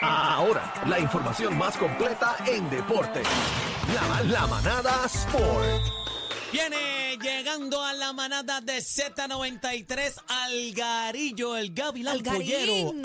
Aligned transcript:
Ahora, 0.00 0.72
la 0.86 0.98
información 0.98 1.56
más 1.58 1.76
completa 1.76 2.36
en 2.46 2.68
deporte. 2.70 3.22
La, 3.94 4.22
la 4.22 4.46
manada 4.46 5.04
Sport. 5.06 5.82
Viene 6.52 7.16
llegando 7.22 7.80
a 7.84 7.92
la 7.92 8.12
manada 8.12 8.60
de 8.60 8.78
Z93 8.78 10.14
Algarillo, 10.26 11.56
el 11.56 11.72
Gavilán 11.72 12.18
Pollero. 12.22 12.92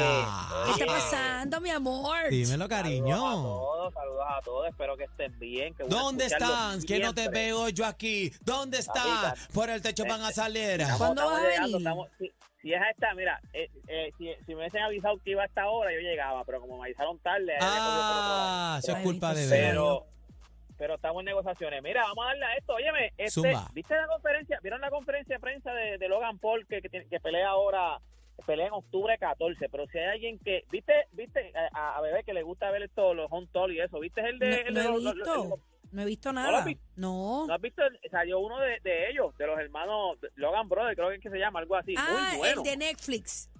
Algarina. 0.00 0.48
¿Qué 0.66 0.82
está 0.82 0.86
pasando, 0.86 1.60
mi 1.60 1.70
amor? 1.70 2.16
Dímelo, 2.30 2.46
Saludos 2.46 2.64
a 2.64 2.68
cariño. 2.68 3.16
todos, 3.18 3.94
saludos 3.94 4.24
a 4.28 4.40
todos, 4.42 4.68
espero 4.68 4.96
que 4.96 5.04
estén 5.04 5.38
bien. 5.38 5.74
que 5.74 5.84
¿Dónde 5.84 6.26
están? 6.26 6.80
Que 6.84 7.00
no 7.00 7.12
te 7.12 7.28
veo 7.28 7.68
yo 7.70 7.84
aquí. 7.84 8.32
¿Dónde 8.42 8.78
están? 8.78 9.34
Por 9.52 9.68
el 9.68 9.82
techo 9.82 10.04
van 10.08 10.22
a 10.22 10.30
salir. 10.32 10.82
¿Cuándo 10.96 11.26
vas 11.26 11.38
a 11.40 11.42
venir? 11.42 11.76
estamos- 11.76 12.08
si 12.66 12.74
es 12.74 12.82
a 12.82 12.90
esta, 12.90 13.14
mira, 13.14 13.40
eh, 13.52 13.70
eh, 13.86 14.10
si, 14.18 14.28
si 14.44 14.52
me 14.52 14.62
hubiesen 14.62 14.82
avisado 14.82 15.18
que 15.22 15.30
iba 15.30 15.42
a 15.44 15.46
esta 15.46 15.68
hora, 15.68 15.92
yo 15.92 16.00
llegaba, 16.00 16.44
pero 16.44 16.60
como 16.60 16.78
me 16.78 16.86
avisaron 16.86 17.16
tarde. 17.20 17.54
Ah, 17.60 18.80
eso 18.82 18.90
es 18.90 19.04
culpa 19.04 19.32
de 19.34 19.46
pero, 19.48 20.04
pero 20.76 20.96
estamos 20.96 21.20
en 21.20 21.26
negociaciones. 21.26 21.80
Mira, 21.80 22.02
vamos 22.02 22.24
a 22.24 22.28
darle 22.30 22.44
a 22.44 22.56
esto. 22.56 22.74
Óyeme, 22.74 23.12
este. 23.18 23.54
¿viste 23.72 23.94
la 23.94 24.08
conferencia? 24.08 24.58
¿Vieron 24.64 24.80
la 24.80 24.90
conferencia 24.90 25.36
de 25.36 25.40
prensa 25.40 25.72
de, 25.74 25.96
de 25.96 26.08
Logan 26.08 26.40
Paul 26.40 26.66
que, 26.66 26.82
que, 26.82 27.20
pelea 27.20 27.50
ahora? 27.50 28.00
Pelea 28.44 28.66
en 28.66 28.72
octubre 28.72 29.16
14, 29.16 29.68
pero 29.68 29.86
si 29.86 29.98
hay 29.98 30.06
alguien 30.06 30.38
que, 30.40 30.64
¿viste? 30.72 30.92
¿Viste? 31.12 31.52
A, 31.72 31.96
a 31.96 32.00
Bebé 32.00 32.24
que 32.24 32.34
le 32.34 32.42
gusta 32.42 32.68
ver 32.72 32.82
esto, 32.82 33.14
los 33.14 33.28
home 33.30 33.46
toll 33.52 33.72
y 33.72 33.80
eso, 33.80 34.00
¿viste 34.00 34.22
el 34.22 34.40
de, 34.40 34.64
No, 34.72 34.96
el 34.98 35.04
de 35.04 35.14
los- 35.14 35.60
No 35.92 36.02
he 36.02 36.04
visto 36.04 36.32
lo 36.32 36.40
has 36.40 36.46
nada. 36.46 36.64
No. 36.96 37.46
¿No 37.46 37.54
has 37.54 37.60
visto? 37.60 37.82
Salió 38.10 38.40
uno 38.40 38.58
de, 38.60 38.80
de 38.82 39.10
ellos, 39.10 39.36
de 39.38 39.46
los 39.46 39.58
hermanos 39.58 40.18
Logan 40.34 40.68
Brothers, 40.68 40.96
creo 40.96 41.08
que 41.10 41.16
es 41.16 41.22
que 41.22 41.30
se 41.30 41.38
llama, 41.38 41.60
algo 41.60 41.76
así. 41.76 41.94
Ah, 41.96 42.28
muy 42.30 42.38
bueno. 42.38 42.62
el 42.62 42.68
de 42.70 42.76
Netflix. 42.76 43.50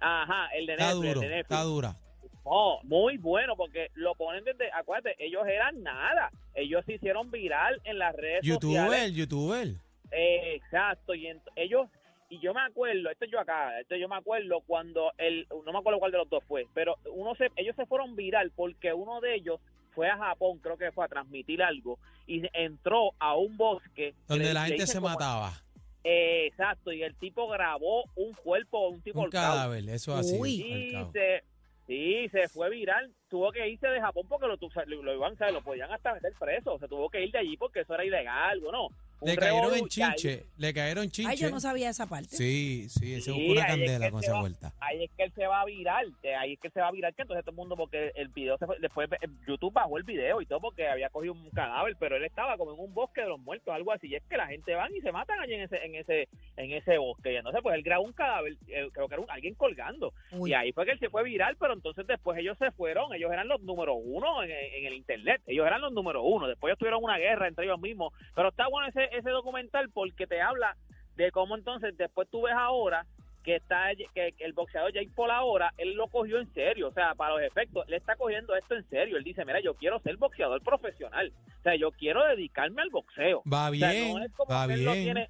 Ajá, 0.00 0.48
el 0.54 0.66
de 0.66 0.72
Está 0.74 0.86
Netflix. 0.92 1.08
duro, 1.08 1.22
el 1.22 1.28
de 1.28 1.36
Netflix. 1.36 1.58
está 1.58 1.62
dura. 1.62 1.96
No, 2.44 2.78
muy 2.84 3.18
bueno, 3.18 3.56
porque 3.56 3.88
lo 3.94 4.14
ponen 4.14 4.44
desde, 4.44 4.70
acuérdate, 4.72 5.16
ellos 5.18 5.46
eran 5.46 5.82
nada. 5.82 6.30
Ellos 6.54 6.82
se 6.86 6.94
hicieron 6.94 7.30
viral 7.30 7.80
en 7.84 7.98
las 7.98 8.14
redes 8.16 8.46
sociales. 8.46 9.12
Youtuber, 9.12 9.12
youtuber. 9.12 9.68
Eh, 10.10 10.54
exacto, 10.54 11.14
y 11.14 11.28
ellos, 11.56 11.88
y 12.30 12.40
yo 12.40 12.54
me 12.54 12.62
acuerdo, 12.62 13.10
esto 13.10 13.26
yo 13.26 13.38
acá, 13.40 13.78
esto 13.80 13.96
yo 13.96 14.08
me 14.08 14.16
acuerdo 14.16 14.62
cuando 14.66 15.12
el, 15.18 15.46
no 15.66 15.72
me 15.72 15.78
acuerdo 15.78 15.98
cuál 15.98 16.12
de 16.12 16.18
los 16.18 16.30
dos 16.30 16.42
fue, 16.48 16.66
pero 16.72 16.96
uno 17.12 17.34
se, 17.34 17.50
ellos 17.56 17.76
se 17.76 17.84
fueron 17.84 18.16
viral 18.16 18.50
porque 18.56 18.94
uno 18.94 19.20
de 19.20 19.34
ellos 19.34 19.60
fue 19.98 20.08
a 20.08 20.16
Japón, 20.16 20.60
creo 20.62 20.76
que 20.78 20.92
fue 20.92 21.04
a 21.04 21.08
transmitir 21.08 21.60
algo, 21.60 21.98
y 22.24 22.40
entró 22.52 23.10
a 23.18 23.34
un 23.34 23.56
bosque. 23.56 24.14
Donde 24.28 24.54
la 24.54 24.66
gente 24.66 24.86
se 24.86 25.00
mataba. 25.00 25.50
Eh, 26.04 26.46
exacto, 26.46 26.92
y 26.92 27.02
el 27.02 27.16
tipo 27.16 27.48
grabó 27.48 28.04
un 28.14 28.32
cuerpo, 28.34 28.90
un 28.90 29.00
tipo 29.02 29.22
Un 29.22 29.30
cadáver, 29.30 29.88
eso 29.88 30.14
así. 30.14 30.36
Uy. 30.38 30.50
Y 30.62 30.92
se, 31.12 31.42
sí, 31.88 32.28
se 32.28 32.46
fue 32.48 32.70
viral. 32.70 33.12
Tuvo 33.28 33.50
que 33.50 33.68
irse 33.68 33.88
de 33.88 34.00
Japón 34.00 34.22
porque 34.28 34.46
lo, 34.46 34.56
tu- 34.56 34.70
lo, 34.86 35.02
lo 35.02 35.14
iban, 35.14 35.36
¿sabes? 35.36 35.52
lo 35.52 35.62
podían 35.62 35.90
hasta 35.90 36.14
meter 36.14 36.32
preso. 36.38 36.78
Se 36.78 36.86
tuvo 36.86 37.10
que 37.10 37.24
ir 37.24 37.32
de 37.32 37.38
allí 37.40 37.56
porque 37.56 37.80
eso 37.80 37.94
era 37.94 38.04
ilegal, 38.04 38.60
bueno. 38.60 38.86
Le 39.20 39.36
cayeron 39.36 39.74
en 39.74 39.88
chinche, 39.88 40.46
le 40.58 40.72
cayeron 40.72 41.10
chinche. 41.10 41.30
Ay, 41.32 41.36
yo 41.36 41.50
no 41.50 41.58
sabía 41.60 41.90
esa 41.90 42.06
parte. 42.06 42.36
Sí, 42.36 42.86
sí, 42.88 43.14
ese 43.14 43.22
Sí, 43.22 43.30
buscó 43.32 43.52
una 43.52 43.60
es 43.62 43.66
candela 43.66 44.06
que 44.06 44.12
con 44.12 44.22
esa 44.22 44.32
va- 44.34 44.40
vuelta. 44.40 44.72
Ahí 44.80 45.04
es 45.04 45.10
que 45.16 45.22
él 45.24 45.32
se 45.34 45.46
va 45.46 45.60
a 45.60 45.64
viral, 45.64 46.14
que 46.22 46.34
ahí 46.36 46.52
es 46.52 46.60
que 46.60 46.68
él 46.68 46.72
se 46.72 46.80
va 46.80 46.88
a 46.88 46.92
viral, 46.92 47.14
que 47.14 47.22
entonces 47.22 47.44
todo 47.44 47.50
el 47.52 47.56
mundo, 47.56 47.76
porque 47.76 48.12
el 48.14 48.28
video 48.28 48.56
se 48.58 48.66
fue, 48.66 48.76
después 48.80 49.10
eh, 49.20 49.26
YouTube 49.46 49.72
bajó 49.72 49.98
el 49.98 50.04
video 50.04 50.40
y 50.40 50.46
todo 50.46 50.60
porque 50.60 50.86
había 50.88 51.10
cogido 51.10 51.32
un 51.32 51.50
cadáver, 51.50 51.96
pero 51.98 52.16
él 52.16 52.24
estaba 52.24 52.56
como 52.56 52.74
en 52.74 52.80
un 52.80 52.94
bosque 52.94 53.22
de 53.22 53.28
los 53.28 53.40
muertos, 53.40 53.74
algo 53.74 53.92
así, 53.92 54.06
y 54.08 54.14
es 54.14 54.22
que 54.28 54.36
la 54.36 54.46
gente 54.46 54.74
van 54.74 54.94
y 54.94 55.00
se 55.00 55.10
matan 55.10 55.40
allí 55.40 55.54
en 55.54 55.62
ese, 55.62 55.84
en 55.84 55.94
ese, 55.96 56.28
en 56.56 56.72
ese 56.72 56.98
bosque, 56.98 57.32
y 57.32 57.36
entonces 57.36 57.60
pues 57.62 57.74
él 57.74 57.82
grabó 57.82 58.04
un 58.04 58.12
cadáver, 58.12 58.52
eh, 58.68 58.88
creo 58.92 59.08
que 59.08 59.14
era 59.14 59.22
un- 59.22 59.30
alguien 59.30 59.54
colgando, 59.54 60.12
Uy. 60.32 60.50
y 60.50 60.54
ahí 60.54 60.72
fue 60.72 60.84
que 60.84 60.92
él 60.92 60.98
se 61.00 61.10
fue 61.10 61.24
viral, 61.24 61.56
pero 61.58 61.72
entonces 61.74 62.06
después 62.06 62.38
ellos 62.38 62.56
se 62.58 62.70
fueron, 62.70 63.12
ellos 63.14 63.32
eran 63.32 63.48
los 63.48 63.60
número 63.62 63.94
uno 63.94 64.42
en, 64.44 64.50
en 64.50 64.86
el 64.86 64.94
internet, 64.94 65.42
ellos 65.46 65.66
eran 65.66 65.80
los 65.80 65.92
número 65.92 66.22
uno, 66.22 66.46
después 66.46 66.70
ellos 66.70 66.78
tuvieron 66.78 67.02
una 67.02 67.18
guerra 67.18 67.48
entre 67.48 67.64
ellos 67.64 67.80
mismos, 67.80 68.12
pero 68.34 68.50
está 68.50 68.68
bueno 68.68 68.88
ese, 68.88 69.07
ese 69.12 69.30
documental 69.30 69.88
porque 69.90 70.26
te 70.26 70.40
habla 70.40 70.76
de 71.16 71.30
cómo 71.30 71.56
entonces 71.56 71.96
después 71.96 72.28
tú 72.30 72.42
ves 72.42 72.54
ahora 72.56 73.06
que 73.42 73.56
está 73.56 73.90
que 74.14 74.34
el 74.40 74.52
boxeador 74.52 74.92
Jake 74.92 75.10
Paul 75.14 75.30
ahora, 75.30 75.72
él 75.78 75.94
lo 75.94 76.08
cogió 76.08 76.38
en 76.38 76.52
serio, 76.52 76.88
o 76.88 76.92
sea, 76.92 77.14
para 77.14 77.34
los 77.34 77.42
efectos, 77.42 77.86
él 77.88 77.94
está 77.94 78.14
cogiendo 78.16 78.54
esto 78.54 78.74
en 78.74 78.86
serio, 78.90 79.16
él 79.16 79.24
dice, 79.24 79.44
mira, 79.44 79.60
yo 79.60 79.74
quiero 79.74 80.00
ser 80.00 80.16
boxeador 80.18 80.60
profesional, 80.62 81.32
o 81.58 81.62
sea, 81.62 81.74
yo 81.76 81.90
quiero 81.92 82.22
dedicarme 82.26 82.82
al 82.82 82.90
boxeo. 82.90 83.42
Va 83.50 83.70
O 83.70 83.74
sea, 83.74 83.90
bien, 83.90 84.14
no 84.14 84.22
es 84.24 84.32
como 84.32 84.52
va 84.52 84.66
que 84.66 84.74
él 84.74 84.84
lo 84.84 84.92
bien. 84.92 85.04
tiene, 85.04 85.28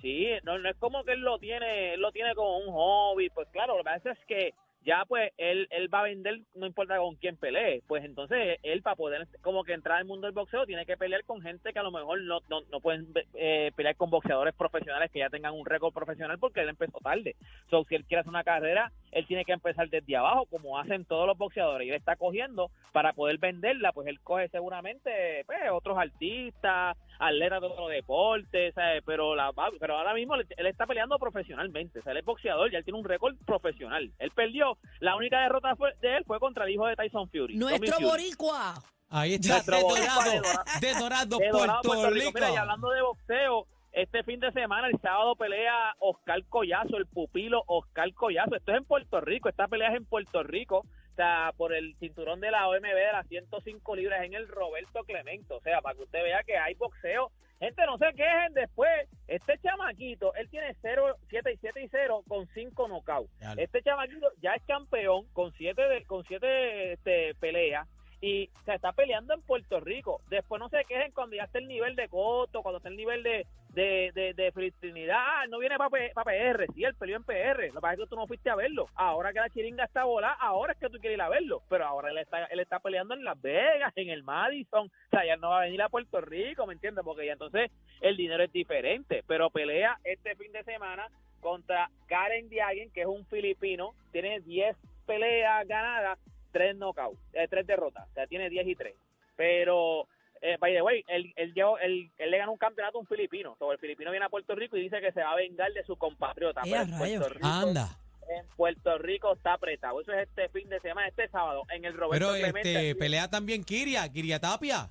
sí, 0.00 0.28
no, 0.44 0.58
no 0.58 0.68
es 0.68 0.76
como 0.76 1.02
que 1.02 1.14
él 1.14 1.20
lo 1.20 1.38
tiene, 1.38 1.94
él 1.94 2.00
lo 2.00 2.12
tiene 2.12 2.32
como 2.36 2.58
un 2.58 2.72
hobby, 2.72 3.28
pues 3.30 3.48
claro, 3.48 3.76
lo 3.76 3.78
que 3.82 3.90
pasa 3.90 4.12
es 4.12 4.18
que 4.26 4.54
ya 4.84 5.04
pues 5.06 5.32
él, 5.36 5.68
él 5.70 5.92
va 5.92 6.00
a 6.00 6.04
vender, 6.04 6.40
no 6.54 6.66
importa 6.66 6.98
con 6.98 7.16
quién 7.16 7.36
pelee, 7.36 7.82
pues 7.86 8.04
entonces 8.04 8.58
él 8.62 8.82
para 8.82 8.96
poder 8.96 9.28
como 9.40 9.64
que 9.64 9.72
entrar 9.72 9.98
al 9.98 10.04
mundo 10.04 10.26
del 10.26 10.34
boxeo 10.34 10.66
tiene 10.66 10.86
que 10.86 10.96
pelear 10.96 11.24
con 11.24 11.40
gente 11.40 11.72
que 11.72 11.78
a 11.78 11.82
lo 11.82 11.92
mejor 11.92 12.20
no, 12.22 12.40
no, 12.48 12.62
no 12.70 12.80
pueden 12.80 13.08
eh, 13.34 13.70
pelear 13.76 13.96
con 13.96 14.10
boxeadores 14.10 14.54
profesionales 14.54 15.10
que 15.10 15.20
ya 15.20 15.30
tengan 15.30 15.54
un 15.54 15.66
récord 15.66 15.92
profesional 15.92 16.38
porque 16.38 16.60
él 16.60 16.68
empezó 16.68 16.98
tarde. 16.98 17.36
So, 17.70 17.84
si 17.84 17.94
él 17.94 18.04
quiere 18.04 18.20
hacer 18.20 18.30
una 18.30 18.44
carrera, 18.44 18.92
él 19.12 19.26
tiene 19.26 19.44
que 19.44 19.52
empezar 19.52 19.88
desde 19.88 20.16
abajo 20.16 20.46
como 20.46 20.78
hacen 20.78 21.04
todos 21.04 21.26
los 21.26 21.38
boxeadores 21.38 21.86
y 21.86 21.90
él 21.90 21.96
está 21.96 22.16
cogiendo 22.16 22.70
para 22.92 23.12
poder 23.12 23.38
venderla, 23.38 23.92
pues 23.92 24.08
él 24.08 24.18
coge 24.20 24.48
seguramente 24.48 25.44
pues, 25.46 25.58
otros 25.70 25.96
artistas, 25.98 26.96
atletas 27.18 27.60
de 27.60 27.66
otros 27.66 27.90
deportes, 27.90 28.74
¿sabes? 28.74 29.02
pero 29.06 29.34
la, 29.34 29.52
pero 29.78 29.96
ahora 29.98 30.14
mismo 30.14 30.34
él, 30.34 30.46
él 30.56 30.66
está 30.66 30.86
peleando 30.86 31.18
profesionalmente, 31.18 32.00
o 32.00 32.02
sea, 32.02 32.12
él 32.12 32.18
es 32.18 32.24
boxeador 32.24 32.72
y 32.72 32.76
él 32.76 32.84
tiene 32.84 32.98
un 32.98 33.04
récord 33.04 33.36
profesional. 33.46 34.10
Él 34.18 34.30
perdió, 34.32 34.78
la 35.00 35.14
única 35.16 35.40
derrota 35.42 35.76
fue- 35.76 35.94
de 36.00 36.16
él 36.16 36.24
fue 36.24 36.40
contra 36.40 36.64
el 36.64 36.70
hijo 36.70 36.86
de 36.86 36.96
Tyson 36.96 37.28
Fury. 37.30 37.56
Nuestro 37.56 37.94
Fury. 37.96 38.04
boricua. 38.06 38.74
Ahí 39.10 39.34
está, 39.34 39.54
Nuestro 39.54 39.76
de 39.76 39.82
boricua 39.82 40.14
Dorado, 40.14 40.30
de 40.30 40.36
Dorado. 40.38 40.64
de 40.80 40.94
Dorado, 40.94 41.38
De 41.38 41.48
Dorado, 41.50 41.80
Puerto 41.82 42.10
Rico. 42.10 42.30
Mira, 42.34 42.50
y 42.50 42.56
hablando 42.56 42.90
de 42.90 43.02
boxeo, 43.02 43.66
este 44.02 44.24
fin 44.24 44.40
de 44.40 44.50
semana, 44.50 44.88
el 44.88 44.98
sábado, 45.00 45.36
pelea 45.36 45.94
Oscar 46.00 46.44
Collazo, 46.48 46.96
el 46.96 47.06
pupilo 47.06 47.62
Oscar 47.66 48.12
Collazo. 48.14 48.56
Esto 48.56 48.72
es 48.72 48.78
en 48.78 48.84
Puerto 48.84 49.20
Rico, 49.20 49.48
esta 49.48 49.68
pelea 49.68 49.90
es 49.90 49.96
en 49.96 50.04
Puerto 50.04 50.42
Rico, 50.42 50.78
o 50.78 51.14
sea, 51.14 51.52
por 51.56 51.72
el 51.72 51.94
cinturón 52.00 52.40
de 52.40 52.50
la 52.50 52.68
OMB 52.68 52.82
de 52.82 53.12
las 53.12 53.28
105 53.28 53.96
libras 53.96 54.24
en 54.24 54.34
el 54.34 54.48
Roberto 54.48 55.04
Clemente. 55.04 55.54
O 55.54 55.60
sea, 55.60 55.80
para 55.80 55.94
que 55.94 56.02
usted 56.02 56.22
vea 56.22 56.42
que 56.42 56.56
hay 56.56 56.74
boxeo. 56.74 57.30
Gente, 57.60 57.86
no 57.86 57.96
se 57.96 58.12
quejen 58.14 58.54
después. 58.54 58.90
Este 59.28 59.56
chamaquito, 59.58 60.34
él 60.34 60.48
tiene 60.50 60.74
0, 60.82 61.16
7 61.28 61.52
y 61.52 61.56
7 61.58 61.82
y 61.84 61.88
0 61.88 62.24
con 62.26 62.48
5 62.48 62.88
knockouts. 62.88 63.30
Este 63.56 63.82
chamaquito 63.82 64.32
ya 64.40 64.54
es 64.54 64.62
campeón 64.64 65.26
con 65.32 65.52
7 65.52 65.80
de, 65.80 66.04
con 66.06 66.24
siete 66.24 66.94
este, 66.94 67.34
peleas 67.36 67.86
y 68.22 68.48
se 68.64 68.74
está 68.74 68.92
peleando 68.92 69.34
en 69.34 69.42
Puerto 69.42 69.80
Rico. 69.80 70.20
Después 70.30 70.60
no 70.60 70.68
se 70.68 70.84
quejen 70.84 71.10
cuando 71.10 71.34
ya 71.34 71.42
está 71.42 71.58
el 71.58 71.66
nivel 71.66 71.96
de 71.96 72.08
Coto, 72.08 72.62
cuando 72.62 72.76
está 72.76 72.88
el 72.88 72.96
nivel 72.96 73.24
de, 73.24 73.46
de, 73.70 74.12
de, 74.14 74.32
de. 74.32 75.12
Ah, 75.12 75.44
no 75.48 75.58
viene 75.58 75.76
para 75.76 75.90
PR. 75.90 76.66
Sí, 76.72 76.84
él 76.84 76.94
peleó 76.94 77.16
en 77.16 77.24
PR. 77.24 77.66
Lo 77.66 77.74
que 77.74 77.80
pasa 77.80 77.94
es 77.94 77.98
que 77.98 78.06
tú 78.06 78.14
no 78.14 78.28
fuiste 78.28 78.48
a 78.48 78.54
verlo. 78.54 78.86
Ahora 78.94 79.32
que 79.32 79.40
la 79.40 79.50
chiringa 79.50 79.84
está 79.84 80.04
volada, 80.04 80.34
ahora 80.34 80.72
es 80.72 80.78
que 80.78 80.88
tú 80.88 80.98
quieres 80.98 81.16
ir 81.16 81.22
a 81.22 81.28
verlo. 81.28 81.62
Pero 81.68 81.84
ahora 81.84 82.12
él 82.12 82.18
está, 82.18 82.44
él 82.44 82.60
está 82.60 82.78
peleando 82.78 83.14
en 83.14 83.24
Las 83.24 83.42
Vegas, 83.42 83.92
en 83.96 84.08
el 84.08 84.22
Madison. 84.22 84.86
O 84.86 85.10
sea, 85.10 85.26
ya 85.26 85.36
no 85.36 85.50
va 85.50 85.62
a 85.62 85.64
venir 85.64 85.82
a 85.82 85.88
Puerto 85.88 86.20
Rico, 86.20 86.64
¿me 86.64 86.74
entiendes? 86.74 87.04
Porque 87.04 87.26
ya 87.26 87.32
entonces 87.32 87.72
el 88.00 88.16
dinero 88.16 88.44
es 88.44 88.52
diferente. 88.52 89.24
Pero 89.26 89.50
pelea 89.50 89.98
este 90.04 90.36
fin 90.36 90.52
de 90.52 90.62
semana 90.62 91.08
contra 91.40 91.90
Karen 92.06 92.48
Diaguen, 92.48 92.92
que 92.92 93.00
es 93.00 93.08
un 93.08 93.26
filipino. 93.26 93.94
Tiene 94.12 94.38
10 94.38 94.76
peleas 95.06 95.66
ganadas, 95.66 96.18
3 96.52 96.76
knockouts, 96.76 97.18
eh, 97.32 97.48
3 97.48 97.66
derrotas. 97.66 98.06
O 98.08 98.12
sea, 98.14 98.26
tiene 98.26 98.48
10 98.50 98.66
y 98.68 98.74
3. 98.76 98.94
Pero, 99.36 100.06
eh, 100.40 100.56
by 100.60 100.72
the 100.74 100.82
way, 100.82 101.04
él, 101.08 101.32
él, 101.36 101.54
llevó- 101.54 101.78
él, 101.78 102.10
él 102.18 102.30
le 102.30 102.38
ganó 102.38 102.52
un 102.52 102.58
campeonato 102.58 102.98
a 102.98 103.00
un 103.00 103.06
filipino. 103.06 103.56
So, 103.58 103.72
el 103.72 103.78
filipino 103.78 104.10
viene 104.10 104.26
a 104.26 104.28
Puerto 104.28 104.54
Rico 104.54 104.76
y 104.76 104.82
dice 104.82 105.00
que 105.00 105.12
se 105.12 105.22
va 105.22 105.32
a 105.32 105.36
vengar 105.36 105.72
de 105.72 105.82
su 105.84 105.96
compatriota. 105.96 106.60
¡Eh, 106.60 106.70
Pero 106.70 106.82
en 106.82 106.88
Puerto 106.90 107.04
rayos! 107.04 107.32
Rico, 107.34 107.46
Anda. 107.48 107.98
en 108.28 108.46
Puerto 108.56 108.98
Rico 108.98 109.32
está 109.34 109.54
apretado. 109.54 110.00
Eso 110.00 110.12
es 110.12 110.28
este 110.28 110.48
fin 110.50 110.68
de 110.68 110.78
semana, 110.80 111.08
este 111.08 111.28
sábado, 111.28 111.62
en 111.70 111.84
el 111.84 111.94
Roberto 111.94 112.26
Pero 112.32 112.38
Clemente. 112.38 112.90
este, 112.90 112.94
pelea 112.98 113.28
también 113.28 113.64
Kiria, 113.64 114.08
Kiria 114.12 114.38
Tapia. 114.38 114.88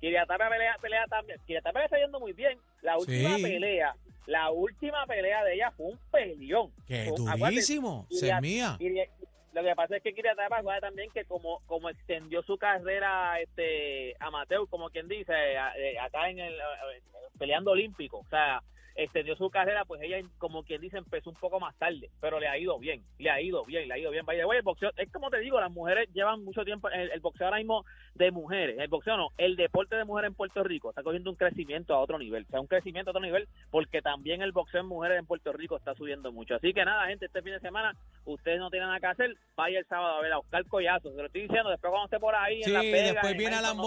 Kiriatapa 0.00 0.48
pelea, 0.48 0.76
pelea 0.80 1.06
también. 1.06 1.38
Kiriatapa 1.46 1.78
le 1.78 1.84
está 1.84 1.98
yendo 1.98 2.18
muy 2.18 2.32
bien. 2.32 2.58
La 2.82 2.98
última 2.98 3.36
Sí. 3.36 3.42
pelea, 3.42 3.94
la 4.26 4.50
última 4.50 5.06
pelea 5.06 5.44
de 5.44 5.54
ella 5.54 5.70
fue 5.70 5.86
un 5.86 5.98
peleón. 6.10 6.72
Fue 6.88 7.06
acuérdate, 7.06 7.38
durísimo, 7.38 8.06
se 8.10 8.26
Kiria- 8.26 8.40
mía. 8.40 8.76
Kiria- 8.80 9.08
lo 9.52 9.62
que 9.62 9.74
pasa 9.76 9.96
es 9.96 10.02
que 10.02 10.14
Kiriatapa 10.14 10.58
acuérdate 10.58 10.86
también 10.86 11.10
que 11.12 11.24
como 11.24 11.60
como 11.66 11.88
extendió 11.90 12.42
su 12.42 12.56
carrera 12.58 13.40
este 13.40 14.14
amateur, 14.20 14.66
como 14.68 14.90
quien 14.90 15.08
dice, 15.08 15.32
a- 15.34 15.76
eh, 15.76 15.98
acá 15.98 16.28
en 16.30 16.38
el 16.38 16.54
eh, 16.54 17.02
peleando 17.38 17.72
olímpico, 17.72 18.18
o 18.18 18.28
sea, 18.28 18.62
extendió 18.94 19.34
su 19.36 19.48
carrera, 19.48 19.86
pues 19.86 20.02
ella, 20.02 20.18
como 20.36 20.64
quien 20.64 20.80
dice, 20.82 20.98
empezó 20.98 21.30
un 21.30 21.36
poco 21.36 21.58
más 21.58 21.74
tarde, 21.78 22.10
pero 22.20 22.38
le 22.38 22.46
ha 22.46 22.58
ido 22.58 22.78
bien, 22.78 23.02
le 23.18 23.30
ha 23.30 23.40
ido 23.40 23.64
bien, 23.64 23.88
le 23.88 23.94
ha 23.94 23.98
ido 23.98 24.10
bien. 24.10 24.26
Vaya, 24.26 24.44
el 24.44 24.62
boxeo, 24.62 24.90
es 24.98 25.10
como 25.10 25.30
te 25.30 25.38
digo, 25.38 25.58
las 25.58 25.70
mujeres 25.70 26.10
llevan 26.12 26.44
mucho 26.44 26.62
tiempo, 26.62 26.90
el, 26.90 27.10
el 27.10 27.20
boxeo 27.20 27.46
ahora 27.46 27.56
mismo 27.56 27.86
de 28.14 28.30
mujeres, 28.30 28.78
el 28.78 28.88
boxeo 28.88 29.16
no, 29.16 29.28
el 29.38 29.56
deporte 29.56 29.96
de 29.96 30.04
mujeres 30.04 30.28
en 30.28 30.34
Puerto 30.34 30.62
Rico 30.62 30.90
está 30.90 31.02
cogiendo 31.02 31.30
un 31.30 31.36
crecimiento 31.36 31.94
a 31.94 32.00
otro 32.00 32.18
nivel, 32.18 32.44
o 32.46 32.50
sea, 32.50 32.60
un 32.60 32.66
crecimiento 32.66 33.08
a 33.10 33.12
otro 33.12 33.22
nivel, 33.22 33.48
porque 33.70 34.02
también 34.02 34.42
el 34.42 34.52
boxeo 34.52 34.82
en 34.82 34.86
mujeres 34.88 35.18
en 35.18 35.26
Puerto 35.26 35.54
Rico 35.54 35.78
está 35.78 35.94
subiendo 35.94 36.30
mucho. 36.30 36.56
Así 36.56 36.74
que 36.74 36.84
nada, 36.84 37.06
gente, 37.06 37.24
este 37.26 37.40
fin 37.40 37.52
de 37.54 37.60
semana, 37.60 37.96
ustedes 38.24 38.58
no 38.58 38.70
tienen 38.70 38.88
nada 38.88 39.00
que 39.00 39.06
hacer, 39.06 39.36
vaya 39.56 39.78
el 39.78 39.86
sábado 39.86 40.16
a 40.16 40.20
ver 40.22 40.32
a 40.32 40.38
Oscar 40.38 40.64
Collazo, 40.66 41.10
se 41.10 41.16
lo 41.16 41.26
estoy 41.26 41.42
diciendo, 41.42 41.70
después 41.70 41.90
cuando 41.90 42.04
esté 42.06 42.18
por 42.20 42.34
ahí 42.34 42.62
Sí, 42.62 42.70
en 42.70 42.74
Las 42.74 42.82
Vegas, 42.82 43.12
después 43.12 43.32
en 43.32 43.38
viene 43.38 43.56
a 43.56 43.60
México, 43.60 43.82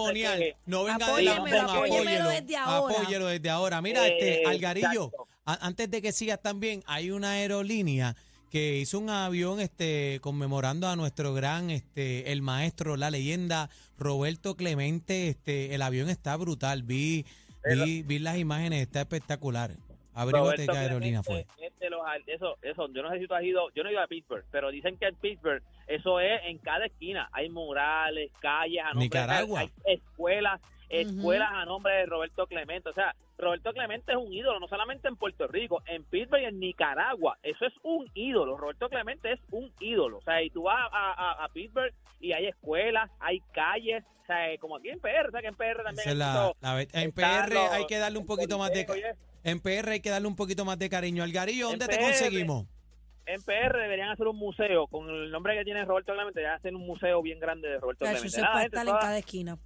no. 0.66 0.78
No 0.78 0.84
venga 0.84 0.98
de 0.98 1.04
Apóyemelo, 1.12 1.56
Lambón, 1.56 1.84
apóyelo. 1.86 2.28
desde 2.28 2.56
ahora. 2.56 2.94
Apóyelo 2.94 3.26
desde 3.26 3.50
ahora. 3.50 3.82
Mira, 3.82 4.06
este, 4.06 4.42
Eh, 4.42 4.46
Algarillo, 4.46 5.10
antes 5.44 5.90
de 5.90 6.02
que 6.02 6.12
sigas 6.12 6.40
también, 6.42 6.82
hay 6.86 7.10
una 7.10 7.32
aerolínea 7.32 8.14
que 8.50 8.78
hizo 8.78 8.98
un 8.98 9.10
avión 9.10 9.60
este 9.60 10.18
conmemorando 10.22 10.88
a 10.88 10.96
nuestro 10.96 11.34
gran 11.34 11.70
este 11.70 12.30
el 12.32 12.42
maestro 12.42 12.96
la 12.96 13.10
leyenda 13.10 13.70
Roberto 13.98 14.56
Clemente 14.56 15.28
este 15.28 15.74
el 15.74 15.82
avión 15.82 16.08
está 16.08 16.36
brutal 16.36 16.84
vi 16.84 17.26
vi, 17.64 18.02
vi 18.02 18.18
las 18.20 18.38
imágenes 18.38 18.82
está 18.82 19.00
espectacular 19.00 19.72
Roberto 20.14 20.72
qué 20.72 20.78
aerolínea 20.78 21.24
fue 21.24 21.44
los 21.96 22.06
eso, 22.26 22.56
eso, 22.62 22.88
yo 22.92 23.02
no 23.02 23.10
sé 23.10 23.18
si 23.18 23.26
tú 23.26 23.34
has 23.34 23.42
ido, 23.42 23.70
yo 23.74 23.82
no 23.82 23.88
he 23.88 23.92
ido 23.92 24.02
a 24.02 24.06
Pittsburgh, 24.06 24.44
pero 24.50 24.70
dicen 24.70 24.96
que 24.98 25.06
en 25.06 25.14
Pittsburgh 25.16 25.62
eso 25.86 26.20
es 26.20 26.40
en 26.44 26.58
cada 26.58 26.86
esquina, 26.86 27.28
hay 27.32 27.48
murales, 27.48 28.30
calles 28.40 28.82
a 28.84 28.92
hay 28.98 29.70
escuelas, 29.84 30.60
escuelas 30.88 31.50
a 31.52 31.64
nombre 31.64 31.94
de 31.94 32.06
Roberto 32.06 32.46
Clemente, 32.46 32.88
o 32.88 32.94
sea, 32.94 33.14
Roberto 33.38 33.72
Clemente 33.72 34.12
es 34.12 34.18
un 34.18 34.32
ídolo, 34.32 34.60
no 34.60 34.68
solamente 34.68 35.08
en 35.08 35.16
Puerto 35.16 35.46
Rico, 35.48 35.82
en 35.86 36.04
Pittsburgh 36.04 36.42
y 36.42 36.44
en 36.46 36.58
Nicaragua, 36.60 37.36
eso 37.42 37.66
es 37.66 37.72
un 37.82 38.08
ídolo, 38.14 38.56
Roberto 38.56 38.88
Clemente 38.88 39.32
es 39.32 39.40
un 39.50 39.72
ídolo, 39.80 40.18
o 40.18 40.22
sea, 40.22 40.42
y 40.42 40.50
tú 40.50 40.62
vas 40.64 40.76
a, 40.92 41.12
a- 41.12 41.44
a 41.44 41.48
Pittsburgh 41.50 41.92
y 42.20 42.32
hay 42.32 42.46
escuelas, 42.46 43.10
hay 43.20 43.40
calles, 43.52 44.04
o 44.22 44.26
sea, 44.26 44.36
como 44.60 44.76
aquí 44.76 44.88
en 44.88 45.00
PR, 45.00 45.28
o 45.28 45.30
sea, 45.30 45.40
que 45.40 45.48
en 45.48 45.54
PR 45.56 45.82
también 45.84 46.00
es 46.00 46.06
hay 46.06 46.14
la- 46.14 46.52
en 46.92 47.12
PR 47.12 47.52
los- 47.54 47.70
hay 47.72 47.86
que 47.86 47.98
darle 47.98 48.18
un 48.18 48.26
poquito 48.26 48.58
más 48.58 48.72
de 48.72 48.86
en 49.44 49.60
PR 49.60 49.90
hay 49.92 50.00
que 50.00 50.10
darle 50.10 50.26
un 50.26 50.34
poquito 50.34 50.64
más 50.64 50.76
de 50.78 50.88
cariño 50.88 51.22
Algarillo 51.22 51.66
En 51.70 51.78
¿dónde 51.78 51.86
te 51.86 51.96
PR. 51.98 52.04
conseguimos? 52.04 52.66
en 53.26 53.42
PR 53.42 53.76
deberían 53.80 54.08
hacer 54.10 54.26
un 54.28 54.36
museo 54.36 54.86
con 54.86 55.08
el 55.10 55.30
nombre 55.32 55.56
que 55.58 55.64
tiene 55.64 55.84
Roberto 55.84 56.12
Clemente, 56.14 56.38
deberían 56.40 56.58
hacer 56.58 56.74
un 56.74 56.86
museo 56.86 57.20
bien 57.22 57.38
grande 57.40 57.68
de 57.68 57.78
Roberto 57.80 58.04
Clemente. 58.04 58.26
eso 58.28 58.36
es 58.38 58.42
Nada, 58.42 58.60
gente, 58.60 58.66
estar 58.76 58.82
en 58.82 58.88
toda- 58.88 59.00
cada 59.00 59.18
esquina. 59.18 59.58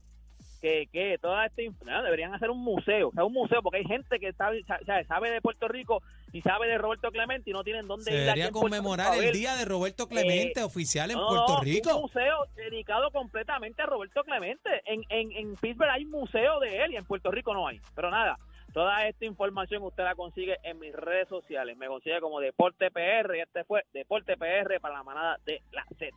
Que, 0.61 0.89
que 0.93 1.19
toda 1.19 1.47
esta 1.47 1.63
inf- 1.63 1.83
nada, 1.85 2.03
deberían 2.03 2.35
hacer 2.35 2.51
un 2.51 2.59
museo, 2.61 3.09
o 3.09 3.13
sea, 3.13 3.25
un 3.25 3.33
museo, 3.33 3.63
porque 3.63 3.79
hay 3.79 3.85
gente 3.85 4.19
que 4.21 4.33
sabe, 4.35 4.63
sa- 4.65 4.79
sabe, 4.87 5.05
sabe 5.05 5.31
de 5.31 5.41
Puerto 5.41 5.69
Rico 5.69 6.03
y 6.33 6.43
sabe 6.43 6.69
de 6.69 6.79
Roberto 6.79 7.11
Clemente 7.11 7.51
y 7.51 7.53
no 7.53 7.65
tienen 7.65 7.89
dónde 7.89 8.05
Se 8.05 8.13
ir. 8.15 8.21
debería 8.21 8.51
conmemorar 8.51 9.17
el 9.19 9.33
día 9.33 9.57
de 9.57 9.65
Roberto 9.65 10.07
Clemente 10.09 10.61
Eh, 10.61 10.65
oficial 10.65 11.11
en 11.11 11.17
No, 11.19 11.29
Puerto 11.29 11.61
Rico. 11.63 11.97
Un 11.97 12.03
museo 12.03 12.45
dedicado 12.57 13.11
completamente 13.11 13.83
a 13.83 13.87
Roberto 13.87 14.23
Clemente. 14.23 14.71
En, 14.85 15.03
en, 15.09 15.33
en 15.33 15.57
Pittsburgh 15.57 15.91
hay 15.91 16.05
museo 16.05 16.61
de 16.61 16.85
él 16.85 16.93
y 16.93 16.97
en 16.97 17.05
Puerto 17.05 17.31
Rico 17.31 17.53
no 17.55 17.67
hay. 17.67 17.81
Pero 17.95 18.11
nada, 18.11 18.39
toda 18.73 19.07
esta 19.09 19.25
información 19.25 19.83
usted 19.83 20.05
la 20.05 20.15
consigue 20.15 20.57
en 20.63 20.79
mis 20.79 20.95
redes 20.95 21.29
sociales. 21.29 21.77
Me 21.77 21.87
consigue 21.89 22.21
como 22.21 22.39
Deporte 22.39 22.91
PR 22.91 23.37
y 23.37 23.41
este 23.41 23.65
fue 23.65 23.83
Deporte 23.93 24.37
PR 24.37 24.79
para 24.81 24.95
la 24.95 25.03
manada 25.03 25.39
de 25.45 25.63
la 25.73 25.85
Z. 25.99 26.15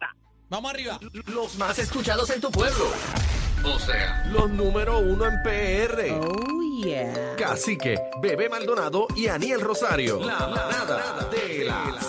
Vamos 0.53 0.69
arriba. 0.69 0.99
Los 1.33 1.55
más 1.55 1.79
escuchados 1.79 2.29
en 2.29 2.39
tu 2.39 2.51
pueblo. 2.51 2.85
O 3.65 3.79
sea, 3.79 4.23
los 4.31 4.51
número 4.51 4.99
uno 4.99 5.25
en 5.25 5.41
PR. 5.41 6.11
Oh, 6.11 6.83
yeah. 6.85 7.35
Cacique, 7.35 7.99
Bebé 8.21 8.49
Maldonado 8.49 9.07
y 9.15 9.29
Aniel 9.29 9.61
Rosario. 9.61 10.19
La 10.19 10.47
manada 10.47 11.27
de 11.31 11.63
la. 11.63 11.99